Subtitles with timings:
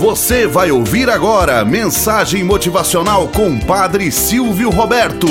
[0.00, 5.26] Você vai ouvir agora mensagem motivacional com Padre Silvio Roberto.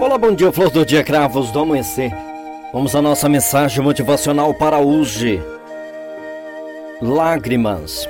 [0.00, 2.10] Olá, bom dia, flor do dia, cravos do amanhecer.
[2.72, 5.42] Vamos à nossa mensagem motivacional para hoje.
[7.02, 8.08] Lágrimas.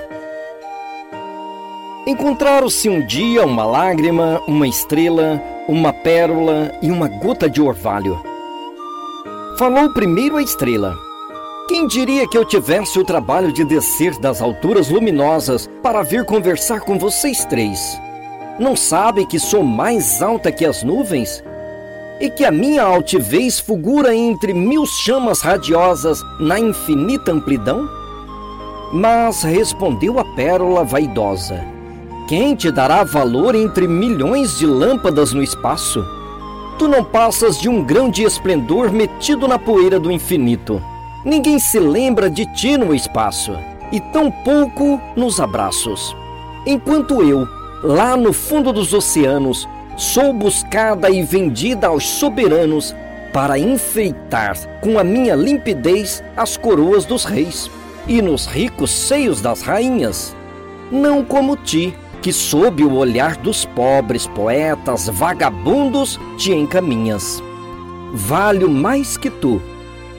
[2.06, 8.30] Encontraram-se um dia uma lágrima, uma estrela, uma pérola e uma gota de orvalho.
[9.58, 10.98] Falou primeiro a estrela.
[11.68, 16.80] Quem diria que eu tivesse o trabalho de descer das alturas luminosas para vir conversar
[16.80, 18.00] com vocês três?
[18.58, 21.44] Não sabe que sou mais alta que as nuvens?
[22.18, 27.86] E que a minha altivez fulgura entre mil chamas radiosas na infinita amplidão?
[28.90, 31.62] Mas respondeu a pérola vaidosa:
[32.26, 36.02] Quem te dará valor entre milhões de lâmpadas no espaço?
[36.78, 40.82] Tu não passas de um grão de esplendor metido na poeira do infinito.
[41.24, 43.56] Ninguém se lembra de ti no espaço,
[43.92, 46.16] e tão pouco nos abraços.
[46.66, 47.46] Enquanto eu,
[47.82, 52.94] lá no fundo dos oceanos, sou buscada e vendida aos soberanos
[53.32, 57.70] para enfeitar com a minha limpidez as coroas dos reis
[58.06, 60.34] e nos ricos seios das rainhas.
[60.90, 67.42] Não como ti, que sob o olhar dos pobres poetas vagabundos te encaminhas.
[68.14, 69.60] Valho mais que tu,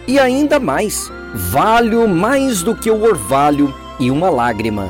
[0.05, 4.89] e ainda mais, valho mais do que o orvalho e uma lágrima,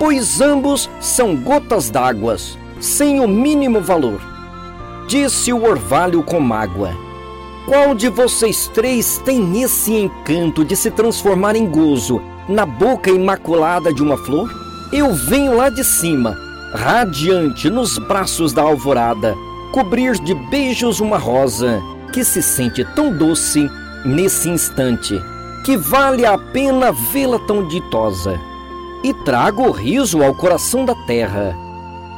[0.00, 2.36] pois ambos são gotas d'água,
[2.80, 4.20] sem o mínimo valor.
[5.06, 6.92] Disse o orvalho com mágoa.
[7.66, 13.92] Qual de vocês três tem esse encanto de se transformar em gozo na boca imaculada
[13.92, 14.50] de uma flor?
[14.90, 19.34] Eu venho lá de cima radiante nos braços da alvorada,
[19.72, 23.70] cobrir de beijos uma rosa que se sente tão doce
[24.04, 25.20] nesse instante,
[25.64, 28.38] que vale a pena vê-la tão ditosa.
[29.02, 31.56] E trago o riso ao coração da terra,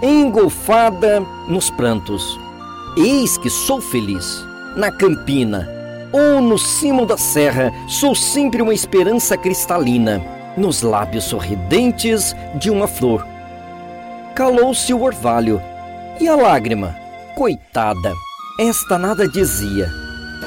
[0.02, 2.38] engolfada nos prantos.
[2.96, 4.44] Eis que sou feliz,
[4.76, 5.68] na campina
[6.12, 10.20] ou no cimo da serra, sou sempre uma esperança cristalina,
[10.56, 13.24] nos lábios sorridentes de uma flor
[14.34, 15.60] calou-se o orvalho.
[16.20, 16.94] E a lágrima?
[17.36, 18.14] Coitada,
[18.58, 19.90] esta nada dizia.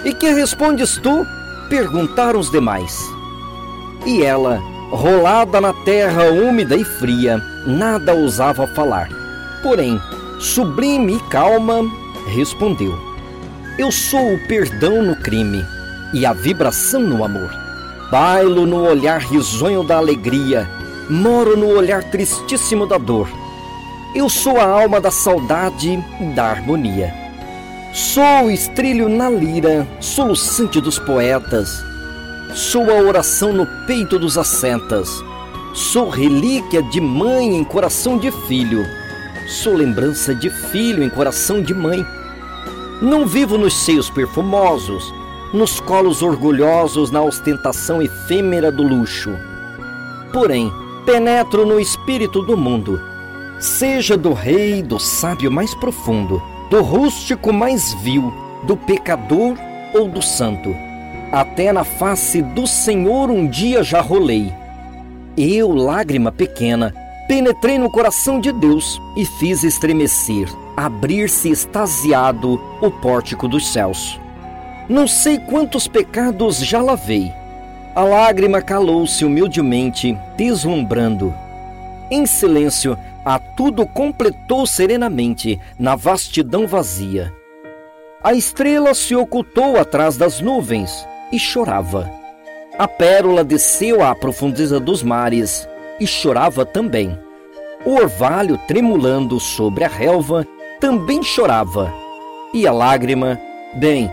[0.06, 1.26] E que respondes tu?
[1.70, 3.04] Perguntaram os demais.
[4.06, 4.62] E ela,
[4.92, 9.10] rolada na terra úmida e fria, nada ousava falar.
[9.62, 10.00] Porém,
[10.40, 11.82] sublime e calma,
[12.36, 12.94] respondeu:
[13.80, 15.66] Eu sou o perdão no crime
[16.14, 17.50] e a vibração no amor.
[18.12, 20.70] Bailo no olhar risonho da alegria,
[21.10, 23.43] moro no olhar tristíssimo da dor
[24.16, 27.14] eu sou a alma da saudade e da harmonia.
[27.92, 31.84] Sou o estrilho na lira, soluçante dos poetas.
[32.54, 35.10] Sou a oração no peito dos ascetas.
[35.74, 38.86] Sou relíquia de mãe em coração de filho.
[39.48, 42.06] Sou lembrança de filho em coração de mãe.
[43.02, 45.12] Não vivo nos seios perfumosos,
[45.52, 49.32] nos colos orgulhosos na ostentação efêmera do luxo.
[50.32, 50.72] Porém,
[51.04, 53.13] penetro no espírito do mundo
[53.64, 59.58] seja do rei, do sábio mais profundo, do rústico mais vil, do pecador
[59.94, 60.76] ou do santo.
[61.32, 64.54] Até na face do Senhor um dia já rolei.
[65.38, 66.94] Eu, lágrima pequena,
[67.26, 74.20] penetrei no coração de Deus e fiz estremecer, abrir-se extasiado o pórtico dos céus.
[74.90, 77.32] Não sei quantos pecados já lavei.
[77.96, 81.34] A lágrima calou-se humildemente, deslumbrando.
[82.12, 87.34] Em silêncio, a tudo completou serenamente na vastidão vazia.
[88.24, 92.10] A estrela se ocultou atrás das nuvens e chorava.
[92.78, 95.68] A pérola desceu à profundeza dos mares
[96.00, 97.18] e chorava também.
[97.86, 100.48] O orvalho, tremulando sobre a relva,
[100.80, 101.94] também chorava.
[102.54, 103.40] E a lágrima,
[103.76, 104.10] bem,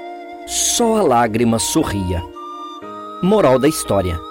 [0.47, 2.23] só a lágrima sorria.
[3.23, 4.30] Moral da história.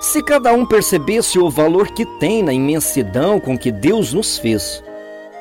[0.00, 4.82] Se cada um percebesse o valor que tem na imensidão com que Deus nos fez,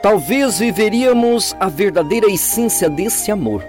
[0.01, 3.63] talvez viveríamos a verdadeira essência desse amor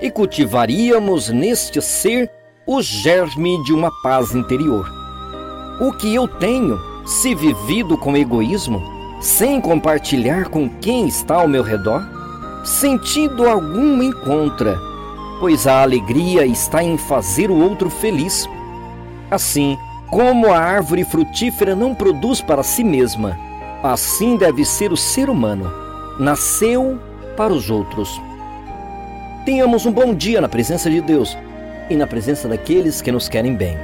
[0.00, 2.30] e cultivaríamos neste ser
[2.66, 4.88] o germe de uma paz interior.
[5.80, 8.82] O que eu tenho, se vivido com egoísmo,
[9.20, 12.02] sem compartilhar com quem está ao meu redor,
[12.64, 14.78] sentido algum encontra,
[15.38, 18.48] pois a alegria está em fazer o outro feliz.
[19.30, 19.76] Assim,
[20.10, 23.38] como a árvore frutífera não produz para si mesma,
[23.82, 25.72] assim deve ser o ser humano.
[26.18, 26.98] Nasceu
[27.36, 28.20] para os outros.
[29.44, 31.38] Tenhamos um bom dia na presença de Deus
[31.88, 33.76] e na presença daqueles que nos querem bem.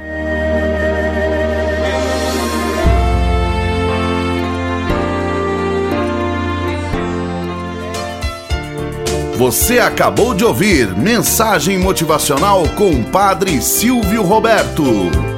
[9.37, 15.36] Você acabou de ouvir Mensagem Motivacional com o Padre Silvio Roberto.